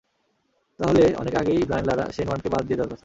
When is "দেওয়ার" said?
2.77-2.91